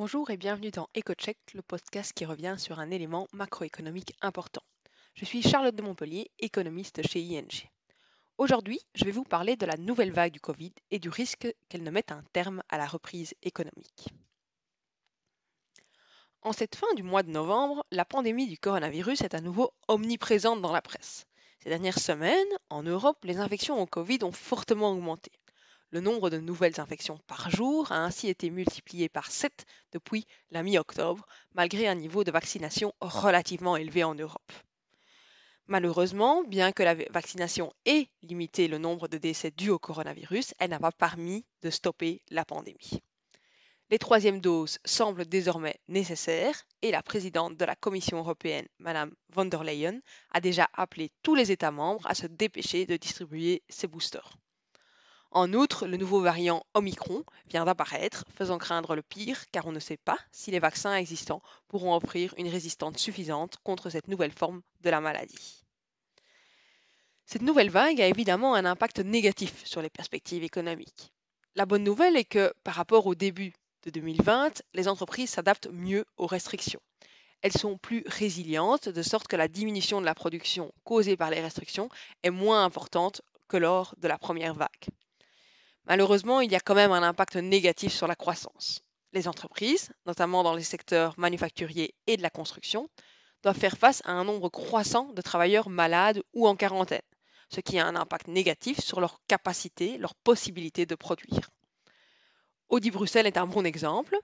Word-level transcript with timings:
Bonjour 0.00 0.30
et 0.30 0.38
bienvenue 0.38 0.70
dans 0.70 0.88
EcoCheck, 0.96 1.36
le 1.52 1.60
podcast 1.60 2.14
qui 2.14 2.24
revient 2.24 2.54
sur 2.56 2.80
un 2.80 2.90
élément 2.90 3.28
macroéconomique 3.34 4.14
important. 4.22 4.62
Je 5.12 5.26
suis 5.26 5.42
Charlotte 5.42 5.76
de 5.76 5.82
Montpellier, 5.82 6.30
économiste 6.38 7.06
chez 7.06 7.20
ING. 7.20 7.68
Aujourd'hui, 8.38 8.80
je 8.94 9.04
vais 9.04 9.10
vous 9.10 9.24
parler 9.24 9.56
de 9.56 9.66
la 9.66 9.76
nouvelle 9.76 10.10
vague 10.10 10.32
du 10.32 10.40
Covid 10.40 10.72
et 10.90 10.98
du 10.98 11.10
risque 11.10 11.54
qu'elle 11.68 11.82
ne 11.82 11.90
mette 11.90 12.12
un 12.12 12.24
terme 12.32 12.62
à 12.70 12.78
la 12.78 12.86
reprise 12.86 13.34
économique. 13.42 14.08
En 16.40 16.54
cette 16.54 16.76
fin 16.76 16.94
du 16.94 17.02
mois 17.02 17.22
de 17.22 17.30
novembre, 17.30 17.84
la 17.90 18.06
pandémie 18.06 18.48
du 18.48 18.56
coronavirus 18.56 19.20
est 19.20 19.34
à 19.34 19.42
nouveau 19.42 19.70
omniprésente 19.86 20.62
dans 20.62 20.72
la 20.72 20.80
presse. 20.80 21.26
Ces 21.62 21.68
dernières 21.68 21.98
semaines, 21.98 22.48
en 22.70 22.82
Europe, 22.82 23.18
les 23.22 23.36
infections 23.36 23.78
au 23.78 23.86
Covid 23.86 24.20
ont 24.22 24.32
fortement 24.32 24.92
augmenté. 24.92 25.30
Le 25.92 26.00
nombre 26.00 26.30
de 26.30 26.38
nouvelles 26.38 26.80
infections 26.80 27.18
par 27.26 27.50
jour 27.50 27.90
a 27.90 28.04
ainsi 28.04 28.28
été 28.28 28.48
multiplié 28.48 29.08
par 29.08 29.30
7 29.30 29.66
depuis 29.90 30.24
la 30.52 30.62
mi-octobre, 30.62 31.26
malgré 31.52 31.88
un 31.88 31.96
niveau 31.96 32.22
de 32.22 32.30
vaccination 32.30 32.94
relativement 33.00 33.76
élevé 33.76 34.04
en 34.04 34.14
Europe. 34.14 34.52
Malheureusement, 35.66 36.44
bien 36.44 36.70
que 36.70 36.84
la 36.84 36.94
vaccination 36.94 37.72
ait 37.86 38.08
limité 38.22 38.68
le 38.68 38.78
nombre 38.78 39.08
de 39.08 39.18
décès 39.18 39.50
dus 39.50 39.70
au 39.70 39.80
coronavirus, 39.80 40.54
elle 40.60 40.70
n'a 40.70 40.78
pas 40.78 40.92
permis 40.92 41.44
de 41.62 41.70
stopper 41.70 42.22
la 42.30 42.44
pandémie. 42.44 43.00
Les 43.90 43.98
troisièmes 43.98 44.40
doses 44.40 44.78
semblent 44.84 45.26
désormais 45.26 45.80
nécessaires 45.88 46.62
et 46.82 46.92
la 46.92 47.02
présidente 47.02 47.56
de 47.56 47.64
la 47.64 47.74
Commission 47.74 48.18
européenne, 48.18 48.68
Mme 48.78 49.12
von 49.30 49.46
der 49.46 49.64
Leyen, 49.64 50.00
a 50.30 50.40
déjà 50.40 50.68
appelé 50.72 51.10
tous 51.24 51.34
les 51.34 51.50
États 51.50 51.72
membres 51.72 52.06
à 52.06 52.14
se 52.14 52.28
dépêcher 52.28 52.86
de 52.86 52.96
distribuer 52.96 53.64
ces 53.68 53.88
boosters. 53.88 54.36
En 55.32 55.52
outre, 55.52 55.86
le 55.86 55.96
nouveau 55.96 56.20
variant 56.20 56.64
Omicron 56.74 57.22
vient 57.48 57.64
d'apparaître, 57.64 58.24
faisant 58.34 58.58
craindre 58.58 58.96
le 58.96 59.02
pire 59.02 59.48
car 59.52 59.64
on 59.66 59.72
ne 59.72 59.78
sait 59.78 59.96
pas 59.96 60.18
si 60.32 60.50
les 60.50 60.58
vaccins 60.58 60.96
existants 60.96 61.40
pourront 61.68 61.94
offrir 61.94 62.34
une 62.36 62.48
résistance 62.48 62.98
suffisante 62.98 63.58
contre 63.62 63.90
cette 63.90 64.08
nouvelle 64.08 64.32
forme 64.32 64.60
de 64.80 64.90
la 64.90 65.00
maladie. 65.00 65.62
Cette 67.26 67.42
nouvelle 67.42 67.70
vague 67.70 68.00
a 68.00 68.08
évidemment 68.08 68.56
un 68.56 68.64
impact 68.64 68.98
négatif 68.98 69.64
sur 69.64 69.82
les 69.82 69.88
perspectives 69.88 70.42
économiques. 70.42 71.12
La 71.54 71.64
bonne 71.64 71.84
nouvelle 71.84 72.16
est 72.16 72.24
que 72.24 72.52
par 72.64 72.74
rapport 72.74 73.06
au 73.06 73.14
début 73.14 73.52
de 73.84 73.90
2020, 73.90 74.62
les 74.74 74.88
entreprises 74.88 75.30
s'adaptent 75.30 75.68
mieux 75.70 76.04
aux 76.16 76.26
restrictions. 76.26 76.80
Elles 77.42 77.56
sont 77.56 77.78
plus 77.78 78.02
résilientes, 78.06 78.88
de 78.88 79.02
sorte 79.02 79.28
que 79.28 79.36
la 79.36 79.46
diminution 79.46 80.00
de 80.00 80.06
la 80.06 80.14
production 80.16 80.72
causée 80.82 81.16
par 81.16 81.30
les 81.30 81.40
restrictions 81.40 81.88
est 82.24 82.30
moins 82.30 82.64
importante 82.64 83.22
que 83.46 83.56
lors 83.56 83.94
de 83.98 84.08
la 84.08 84.18
première 84.18 84.54
vague. 84.54 84.88
Malheureusement, 85.86 86.40
il 86.40 86.52
y 86.52 86.56
a 86.56 86.60
quand 86.60 86.74
même 86.74 86.92
un 86.92 87.02
impact 87.02 87.36
négatif 87.36 87.92
sur 87.92 88.06
la 88.06 88.16
croissance. 88.16 88.82
Les 89.12 89.26
entreprises, 89.26 89.90
notamment 90.06 90.42
dans 90.42 90.54
les 90.54 90.62
secteurs 90.62 91.14
manufacturiers 91.18 91.94
et 92.06 92.16
de 92.16 92.22
la 92.22 92.30
construction, 92.30 92.88
doivent 93.42 93.58
faire 93.58 93.78
face 93.78 94.02
à 94.04 94.12
un 94.12 94.24
nombre 94.24 94.48
croissant 94.48 95.12
de 95.12 95.22
travailleurs 95.22 95.68
malades 95.68 96.22
ou 96.34 96.46
en 96.46 96.54
quarantaine, 96.54 97.00
ce 97.48 97.60
qui 97.60 97.78
a 97.78 97.86
un 97.86 97.96
impact 97.96 98.28
négatif 98.28 98.80
sur 98.80 99.00
leur 99.00 99.20
capacité, 99.26 99.98
leur 99.98 100.14
possibilité 100.14 100.86
de 100.86 100.94
produire. 100.94 101.50
Audi 102.68 102.90
Bruxelles 102.90 103.26
est 103.26 103.38
un 103.38 103.46
bon 103.48 103.64
exemple. 103.64 104.16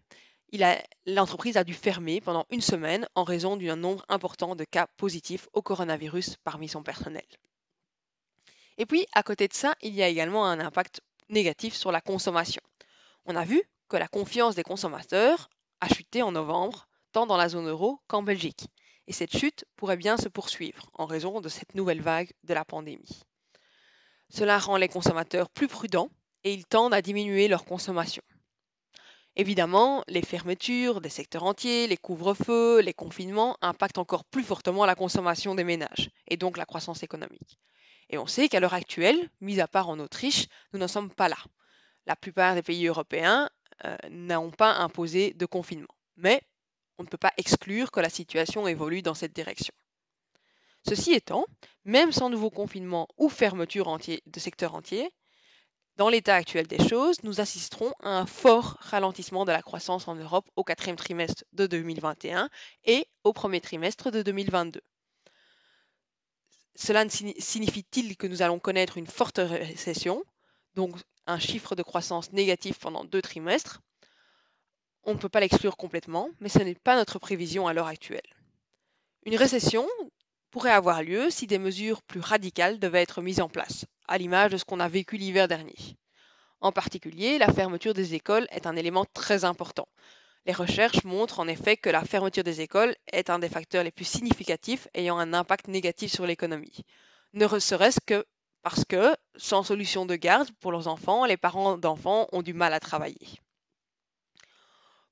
L'entreprise 1.06 1.56
a 1.56 1.64
dû 1.64 1.74
fermer 1.74 2.20
pendant 2.20 2.46
une 2.50 2.60
semaine 2.60 3.08
en 3.16 3.24
raison 3.24 3.56
d'un 3.56 3.74
nombre 3.74 4.04
important 4.08 4.54
de 4.54 4.64
cas 4.64 4.86
positifs 4.96 5.48
au 5.52 5.62
coronavirus 5.62 6.36
parmi 6.44 6.68
son 6.68 6.84
personnel. 6.84 7.26
Et 8.78 8.86
puis, 8.86 9.06
à 9.12 9.22
côté 9.22 9.48
de 9.48 9.54
ça, 9.54 9.74
il 9.80 9.94
y 9.94 10.02
a 10.02 10.08
également 10.08 10.46
un 10.46 10.60
impact 10.60 11.00
négatif 11.28 11.74
sur 11.74 11.92
la 11.92 12.00
consommation. 12.00 12.62
On 13.24 13.36
a 13.36 13.44
vu 13.44 13.62
que 13.88 13.96
la 13.96 14.08
confiance 14.08 14.54
des 14.54 14.62
consommateurs 14.62 15.48
a 15.80 15.88
chuté 15.88 16.22
en 16.22 16.32
novembre, 16.32 16.88
tant 17.12 17.26
dans 17.26 17.36
la 17.36 17.48
zone 17.48 17.68
euro 17.68 18.00
qu'en 18.06 18.22
Belgique. 18.22 18.66
Et 19.06 19.12
cette 19.12 19.36
chute 19.36 19.64
pourrait 19.76 19.96
bien 19.96 20.16
se 20.16 20.28
poursuivre 20.28 20.90
en 20.94 21.06
raison 21.06 21.40
de 21.40 21.48
cette 21.48 21.74
nouvelle 21.74 22.00
vague 22.00 22.32
de 22.44 22.54
la 22.54 22.64
pandémie. 22.64 23.22
Cela 24.28 24.58
rend 24.58 24.76
les 24.76 24.88
consommateurs 24.88 25.48
plus 25.48 25.68
prudents 25.68 26.10
et 26.44 26.52
ils 26.52 26.66
tendent 26.66 26.94
à 26.94 27.02
diminuer 27.02 27.48
leur 27.48 27.64
consommation. 27.64 28.22
Évidemment, 29.36 30.02
les 30.08 30.22
fermetures 30.22 31.00
des 31.00 31.10
secteurs 31.10 31.44
entiers, 31.44 31.86
les 31.86 31.98
couvre-feux, 31.98 32.80
les 32.80 32.94
confinements 32.94 33.56
impactent 33.60 33.98
encore 33.98 34.24
plus 34.24 34.42
fortement 34.42 34.86
la 34.86 34.94
consommation 34.94 35.54
des 35.54 35.64
ménages 35.64 36.10
et 36.26 36.38
donc 36.38 36.56
la 36.56 36.64
croissance 36.64 37.02
économique. 37.02 37.58
Et 38.10 38.18
on 38.18 38.26
sait 38.26 38.48
qu'à 38.48 38.60
l'heure 38.60 38.74
actuelle, 38.74 39.30
mis 39.40 39.60
à 39.60 39.68
part 39.68 39.88
en 39.88 39.98
Autriche, 39.98 40.46
nous 40.72 40.78
n'en 40.78 40.88
sommes 40.88 41.10
pas 41.10 41.28
là. 41.28 41.38
La 42.06 42.16
plupart 42.16 42.54
des 42.54 42.62
pays 42.62 42.86
européens 42.86 43.50
euh, 43.84 43.96
n'ont 44.10 44.50
pas 44.50 44.74
imposé 44.76 45.32
de 45.34 45.46
confinement. 45.46 45.94
Mais 46.16 46.42
on 46.98 47.02
ne 47.02 47.08
peut 47.08 47.16
pas 47.18 47.32
exclure 47.36 47.90
que 47.90 48.00
la 48.00 48.08
situation 48.08 48.66
évolue 48.68 49.02
dans 49.02 49.14
cette 49.14 49.34
direction. 49.34 49.74
Ceci 50.88 51.12
étant, 51.12 51.44
même 51.84 52.12
sans 52.12 52.30
nouveau 52.30 52.48
confinement 52.48 53.08
ou 53.18 53.28
fermeture 53.28 53.98
de 53.98 54.40
secteurs 54.40 54.74
entiers, 54.74 55.10
dans 55.96 56.08
l'état 56.10 56.34
actuel 56.34 56.66
des 56.66 56.88
choses, 56.88 57.22
nous 57.22 57.40
assisterons 57.40 57.92
à 58.00 58.10
un 58.10 58.26
fort 58.26 58.76
ralentissement 58.80 59.46
de 59.46 59.52
la 59.52 59.62
croissance 59.62 60.08
en 60.08 60.14
Europe 60.14 60.48
au 60.54 60.62
quatrième 60.62 60.96
trimestre 60.96 61.44
de 61.54 61.66
2021 61.66 62.50
et 62.84 63.08
au 63.24 63.32
premier 63.32 63.60
trimestre 63.60 64.10
de 64.10 64.22
2022. 64.22 64.80
Cela 66.76 67.08
signifie-t-il 67.08 68.16
que 68.18 68.26
nous 68.26 68.42
allons 68.42 68.58
connaître 68.58 68.98
une 68.98 69.06
forte 69.06 69.38
récession, 69.38 70.22
donc 70.74 70.94
un 71.26 71.38
chiffre 71.38 71.74
de 71.74 71.82
croissance 71.82 72.32
négatif 72.32 72.78
pendant 72.78 73.04
deux 73.04 73.22
trimestres? 73.22 73.80
On 75.04 75.14
ne 75.14 75.18
peut 75.18 75.30
pas 75.30 75.40
l'exclure 75.40 75.78
complètement, 75.78 76.28
mais 76.40 76.50
ce 76.50 76.58
n'est 76.58 76.74
pas 76.74 76.96
notre 76.96 77.18
prévision 77.18 77.66
à 77.66 77.72
l'heure 77.72 77.86
actuelle. 77.86 78.28
Une 79.24 79.36
récession 79.36 79.88
pourrait 80.50 80.70
avoir 80.70 81.02
lieu 81.02 81.30
si 81.30 81.46
des 81.46 81.58
mesures 81.58 82.02
plus 82.02 82.20
radicales 82.20 82.78
devaient 82.78 83.02
être 83.02 83.22
mises 83.22 83.40
en 83.40 83.48
place, 83.48 83.86
à 84.06 84.18
l'image 84.18 84.52
de 84.52 84.58
ce 84.58 84.64
qu'on 84.64 84.80
a 84.80 84.88
vécu 84.88 85.16
l'hiver 85.16 85.48
dernier. 85.48 85.76
En 86.60 86.72
particulier, 86.72 87.38
la 87.38 87.52
fermeture 87.52 87.94
des 87.94 88.14
écoles 88.14 88.46
est 88.50 88.66
un 88.66 88.76
élément 88.76 89.06
très 89.14 89.44
important, 89.44 89.88
les 90.46 90.52
recherches 90.52 91.02
montrent 91.02 91.40
en 91.40 91.48
effet 91.48 91.76
que 91.76 91.90
la 91.90 92.04
fermeture 92.04 92.44
des 92.44 92.60
écoles 92.60 92.94
est 93.12 93.30
un 93.30 93.40
des 93.40 93.48
facteurs 93.48 93.82
les 93.82 93.90
plus 93.90 94.04
significatifs 94.04 94.86
ayant 94.94 95.18
un 95.18 95.34
impact 95.34 95.66
négatif 95.66 96.12
sur 96.12 96.24
l'économie. 96.24 96.84
Ne 97.34 97.46
serait-ce 97.58 98.00
que 98.00 98.24
parce 98.62 98.84
que, 98.84 99.14
sans 99.36 99.62
solution 99.62 100.06
de 100.06 100.16
garde 100.16 100.50
pour 100.60 100.72
leurs 100.72 100.88
enfants, 100.88 101.24
les 101.24 101.36
parents 101.36 101.78
d'enfants 101.78 102.26
ont 102.32 102.42
du 102.42 102.52
mal 102.52 102.72
à 102.72 102.80
travailler. 102.80 103.40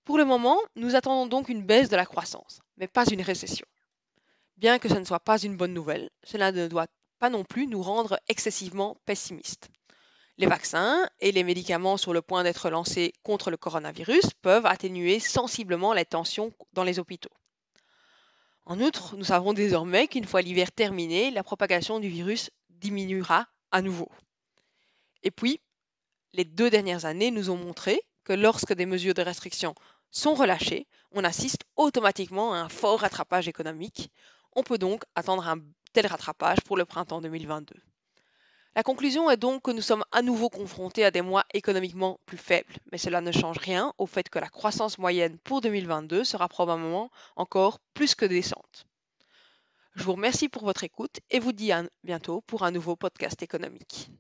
Pour 0.05 0.19
le 0.19 0.25
moment, 0.25 0.59
nous 0.77 0.97
attendons 0.97 1.27
donc 1.27 1.49
une 1.49 1.63
baisse 1.63 1.89
de 1.89 1.97
la 1.97 2.07
croissance, 2.07 2.61
mais 2.77 2.89
pas 2.89 3.07
une 3.07 3.23
récession. 3.23 3.67
Bien 4.57 4.79
que 4.79 4.89
ce 4.89 4.95
ne 4.95 5.05
soit 5.05 5.21
pas 5.21 5.39
une 5.39 5.57
bonne 5.57 5.75
nouvelle, 5.75 6.11
cela 6.23 6.53
ne 6.53 6.69
doit 6.69 6.87
pas 7.19 7.31
non 7.31 7.45
plus 7.45 7.67
nous 7.67 7.83
rendre 7.83 8.19
excessivement 8.29 8.97
pessimistes. 9.05 9.69
Les 10.37 10.47
vaccins 10.47 11.09
et 11.21 11.31
les 11.31 11.45
médicaments 11.45 11.97
sur 11.97 12.13
le 12.13 12.21
point 12.21 12.43
d'être 12.43 12.69
lancés 12.69 13.13
contre 13.23 13.53
le 13.53 13.57
coronavirus 13.57 14.31
peuvent 14.43 14.67
atténuer 14.67 15.21
sensiblement 15.21 15.93
les 15.93 16.05
tensions 16.05 16.53
dans 16.73 16.83
les 16.83 16.99
hôpitaux. 16.99 17.31
En 18.67 18.81
outre, 18.81 19.15
nous 19.17 19.25
savons 19.25 19.53
désormais 19.53 20.09
qu'une 20.09 20.25
fois 20.25 20.43
l'hiver 20.43 20.73
terminé, 20.73 21.31
la 21.31 21.45
propagation 21.45 22.01
du 22.01 22.09
virus 22.09 22.51
diminuera 22.71 23.47
à 23.71 23.81
nouveau. 23.81 24.09
Et 25.23 25.31
puis, 25.31 25.61
les 26.33 26.45
deux 26.45 26.69
dernières 26.69 27.05
années 27.05 27.31
nous 27.31 27.51
ont 27.51 27.57
montré 27.57 28.01
que 28.25 28.33
lorsque 28.33 28.73
des 28.73 28.87
mesures 28.87 29.15
de 29.15 29.23
restriction 29.23 29.75
sont 30.11 30.35
relâchées, 30.35 30.89
on 31.13 31.23
assiste 31.23 31.63
automatiquement 31.77 32.55
à 32.55 32.59
un 32.59 32.69
fort 32.69 33.01
rattrapage 33.01 33.47
économique. 33.47 34.11
On 34.57 34.65
peut 34.65 34.79
donc 34.79 35.05
attendre 35.15 35.47
un 35.47 35.59
tel 35.93 36.07
rattrapage 36.07 36.61
pour 36.63 36.77
le 36.77 36.85
printemps 36.85 37.21
2022. 37.21 37.75
La 38.77 38.83
conclusion 38.83 39.31
est 39.31 39.37
donc 39.37 39.63
que 39.63 39.71
nous 39.71 39.81
sommes 39.81 40.05
à 40.11 40.21
nouveau 40.21 40.51
confrontés 40.51 41.05
à 41.05 41.13
des 41.13 41.23
mois 41.23 41.45
économiquement 41.55 42.19
plus 42.27 42.39
faibles, 42.39 42.75
mais 42.91 42.99
cela 42.99 43.21
ne 43.21 43.31
change 43.31 43.59
rien 43.59 43.95
au 43.99 44.07
fait 44.07 44.29
que 44.29 44.41
la 44.41 44.49
croissance 44.49 44.99
moyenne 44.99 45.39
pour 45.39 45.61
2022 45.61 46.25
sera 46.25 46.49
probablement 46.49 47.09
encore 47.37 47.79
plus 47.95 48.17
que 48.17 48.25
décente. 48.25 48.87
Je 49.95 50.03
vous 50.03 50.15
remercie 50.15 50.49
pour 50.49 50.65
votre 50.65 50.83
écoute 50.83 51.21
et 51.31 51.39
vous 51.39 51.53
dis 51.53 51.71
à 51.71 51.85
bientôt 52.03 52.41
pour 52.41 52.65
un 52.65 52.73
nouveau 52.73 52.97
podcast 52.97 53.41
économique. 53.45 54.11